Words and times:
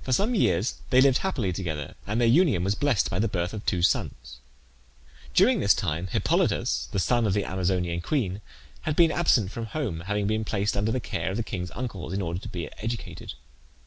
For 0.00 0.14
some 0.14 0.34
years 0.34 0.76
they 0.88 1.02
lived 1.02 1.18
happily 1.18 1.52
together, 1.52 1.94
and 2.06 2.18
their 2.18 2.26
union 2.26 2.64
was 2.64 2.74
blessed 2.74 3.10
by 3.10 3.18
the 3.18 3.28
birth 3.28 3.52
of 3.52 3.66
two 3.66 3.82
sons. 3.82 4.38
During 5.34 5.60
this 5.60 5.74
time 5.74 6.06
Hippolytus, 6.06 6.88
the 6.90 6.98
son 6.98 7.26
of 7.26 7.34
the 7.34 7.44
Amazonian 7.44 8.00
queen, 8.00 8.40
had 8.88 8.96
been 8.96 9.12
absent 9.12 9.50
from 9.50 9.66
home, 9.66 10.00
having 10.06 10.26
been 10.26 10.44
placed 10.44 10.74
under 10.74 10.90
the 10.90 11.00
care 11.00 11.30
of 11.32 11.36
the 11.36 11.42
king's 11.42 11.70
uncles 11.72 12.14
in 12.14 12.22
order 12.22 12.40
to 12.40 12.48
be 12.48 12.70
educated. 12.78 13.34